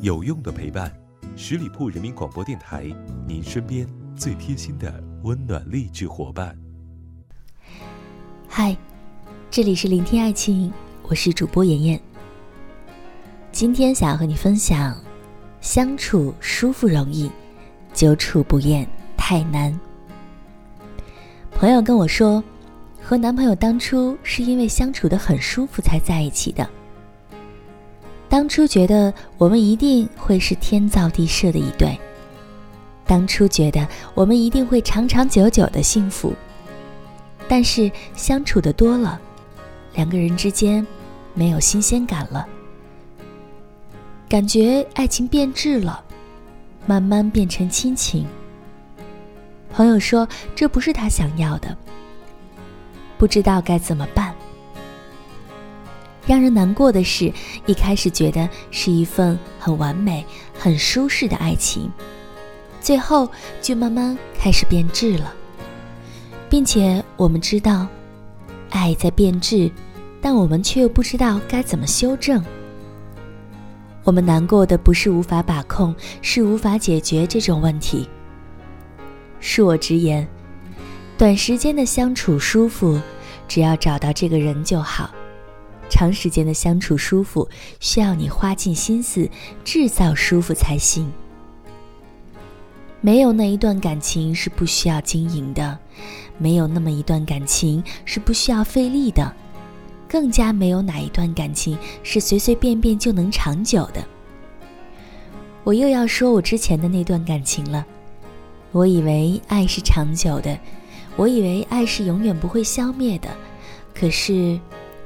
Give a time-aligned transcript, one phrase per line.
[0.00, 0.92] 有用的陪伴，
[1.36, 2.84] 十里铺人民广播电台，
[3.26, 6.56] 您身边最贴心的温暖励志伙伴。
[8.48, 8.76] 嗨，
[9.50, 12.00] 这里是聆听爱情，我是主播妍妍。
[13.50, 14.96] 今天想要和你分享，
[15.60, 17.30] 相处舒服容易，
[17.92, 19.78] 久处不厌太难。
[21.50, 22.42] 朋友跟我说，
[23.00, 26.68] 和男朋友当初是因为相处的很舒服才在一起的。
[28.34, 31.96] 当初觉得我们一定会是天造地设的一对，
[33.06, 36.34] 当初觉得我们一定会长长久久的幸福。
[37.46, 39.20] 但是相处的多了，
[39.94, 40.84] 两个人之间
[41.32, 42.44] 没有新鲜感了，
[44.28, 46.02] 感觉爱情变质了，
[46.86, 48.26] 慢慢变成亲情。
[49.72, 51.76] 朋友说这不是他想要的，
[53.16, 54.33] 不知道该怎么办。
[56.26, 57.32] 让人难过的是，
[57.66, 60.24] 一开始觉得是一份很完美、
[60.58, 61.90] 很舒适的爱情，
[62.80, 63.28] 最后
[63.60, 65.34] 就慢慢开始变质了，
[66.48, 67.86] 并且我们知道，
[68.70, 69.70] 爱在变质，
[70.20, 72.42] 但我们却又不知道该怎么修正。
[74.02, 78.08] 我们难过的不是无法把控，是无法解决这种问题。
[79.42, 80.26] 恕我直言，
[81.18, 82.98] 短时间的相处舒服，
[83.46, 85.10] 只要找到这个人就好。
[85.88, 89.28] 长时间的相处舒服，需要你花尽心思
[89.64, 91.10] 制造舒服才行。
[93.00, 95.78] 没有那一段感情是不需要经营的，
[96.38, 99.30] 没有那么一段感情是不需要费力的，
[100.08, 104.02] 更加没有哪一段感情是随随便便就能长久的。
[105.64, 107.84] 我又要说我之前的那段感情了。
[108.72, 110.58] 我以为爱是长久的，
[111.14, 113.28] 我以为爱是永远不会消灭的，
[113.94, 114.58] 可是。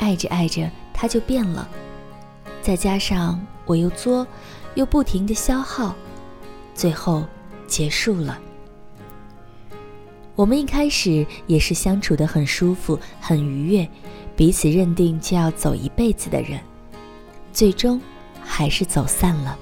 [0.00, 1.68] 爱着爱着，他就变了。
[2.62, 4.26] 再加上我又作，
[4.74, 5.94] 又不停的消耗，
[6.74, 7.22] 最后
[7.66, 8.38] 结束了。
[10.34, 13.86] 我们一开始也是相处的很舒服、很愉悦，
[14.34, 16.58] 彼此认定就要走一辈子的人，
[17.52, 18.00] 最终
[18.42, 19.58] 还是走散了。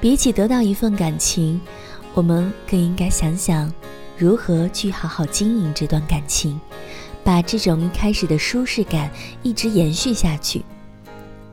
[0.00, 1.60] 比起得到一份感情，
[2.14, 3.72] 我们更应该想想，
[4.16, 6.60] 如何去好好经营这段感情。
[7.24, 9.10] 把这种一开始的舒适感
[9.42, 10.62] 一直延续下去，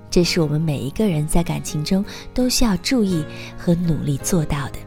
[0.10, 2.04] 这是我们每一个人在感情中
[2.34, 3.24] 都需要注意
[3.58, 4.80] 和努力做到的。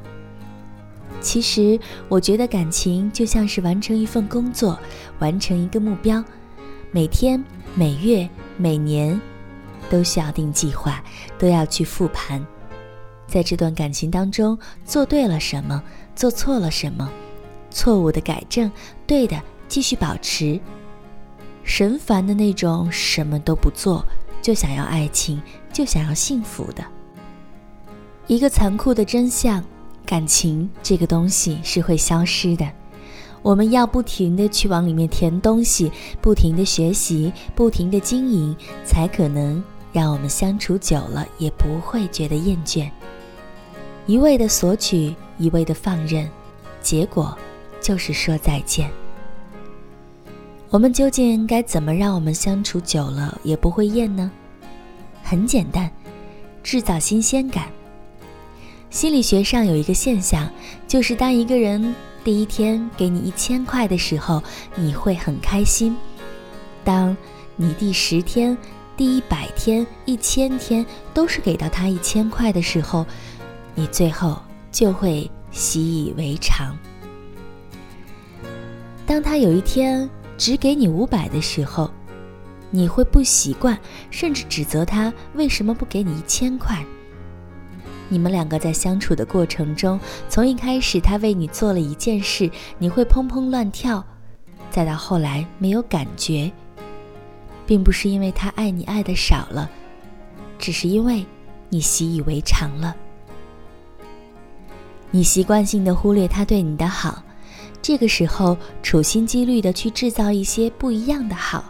[1.20, 1.78] 其实，
[2.09, 4.76] 我觉得感情就像是完成一份工作，
[5.20, 6.22] 完成一个目标，
[6.91, 7.43] 每天、
[7.76, 9.20] 每月、每年
[9.88, 11.00] 都需要定计划，
[11.38, 12.44] 都要去复盘，
[13.28, 15.81] 在这段感情当中做对了什么，
[16.16, 17.09] 做错了什么，
[17.70, 18.69] 错误的改正，
[19.06, 19.41] 对的。
[19.72, 20.60] 继续保持
[21.65, 24.05] 神烦的那种，什么都不做
[24.43, 25.41] 就想要爱情，
[25.72, 26.84] 就想要幸福的。
[28.27, 29.65] 一个残酷的真相：
[30.05, 32.71] 感情这个东西是会消失的。
[33.41, 35.91] 我们要不停的去往里面填东西，
[36.21, 42.91] 不停的学习，不停的经营，才可能让我们相处久了也不会觉得厌倦。
[44.05, 46.28] 一味的索取，一味的放任，
[46.82, 47.34] 结果
[47.81, 48.91] 就是说再见。
[50.72, 54.31] 我们究竟该怎么让我们相处久了也不会厌呢？
[55.22, 55.91] 很简单，
[56.62, 57.69] 制造新鲜感。
[58.88, 60.50] 心理学上有一个现象，
[60.88, 61.94] 就是当一个人
[62.25, 64.43] 第一天给你一千块的时候，
[64.75, 65.94] 你会很开心；
[66.82, 67.15] 当
[67.55, 68.56] 你第十天、
[68.97, 73.05] 第一百天、一千天都是给到他一千块的时候，
[73.75, 74.41] 你最后
[74.71, 76.75] 就会习以为常。
[79.05, 80.09] 当他有一天，
[80.43, 81.89] 只给你五百的时候，
[82.73, 83.79] 你会不习惯，
[84.11, 86.85] 甚至指责他为什么不给你一千块。
[88.09, 94.05] 你们两个在相处的过程中，从一开始他为你做了一件事，你会砰砰乱跳，
[94.69, 96.51] 再到后来没有感觉，
[97.65, 99.71] 并不是因为他爱你爱的少了，
[100.59, 101.25] 只是因为
[101.69, 102.97] 你习以为常了，
[105.12, 107.23] 你习惯性的忽略他对你的好。
[107.82, 111.64] 这个时候，处心积虑的去制造一些不一样的好，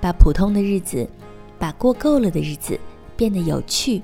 [0.00, 1.06] 把普通的日子，
[1.58, 2.78] 把过够了的日子
[3.16, 4.00] 变得有趣，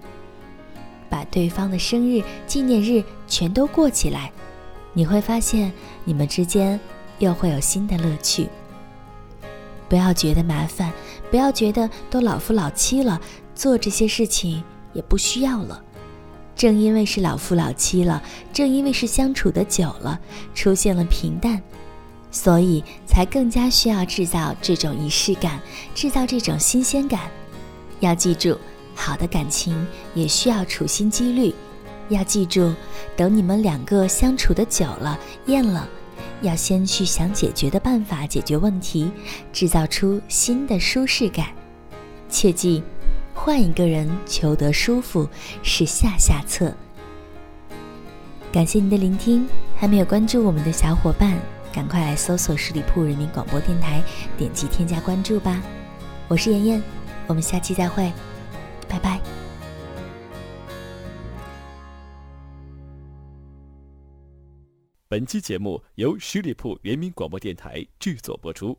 [1.08, 4.32] 把对方的生日、纪念日全都过起来，
[4.92, 5.72] 你会发现
[6.04, 6.78] 你们之间
[7.20, 8.48] 又会有新的乐趣。
[9.88, 10.92] 不要觉得麻烦，
[11.30, 13.20] 不要觉得都老夫老妻了，
[13.54, 15.84] 做这些事情也不需要了。
[16.54, 18.22] 正因为是老夫老妻了，
[18.52, 20.20] 正因为是相处的久了，
[20.54, 21.60] 出现了平淡，
[22.30, 25.60] 所以才更加需要制造这种仪式感，
[25.94, 27.20] 制造这种新鲜感。
[28.00, 28.56] 要记住，
[28.94, 31.54] 好的感情也需要处心积虑。
[32.08, 32.74] 要记住，
[33.16, 35.88] 等你们两个相处的久了、厌了，
[36.42, 39.10] 要先去想解决的办法解决问题，
[39.52, 41.46] 制造出新的舒适感。
[42.28, 42.82] 切记，
[43.44, 45.28] 换一个人求得舒服
[45.64, 46.72] 是下下策。
[48.52, 51.36] 感谢您的聆听，还没有关注我们的小伙伴，
[51.72, 54.00] 赶快来搜索十里铺人民广播电台，
[54.38, 55.60] 点击添加关注吧。
[56.28, 56.82] 我是妍妍，
[57.26, 58.12] 我们下期再会，
[58.88, 59.20] 拜拜。
[65.08, 68.78] 本期节目由十里铺人民广播电台制作播出。